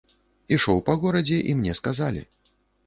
[0.57, 2.27] Ішоў па горадзе, і мне сказалі.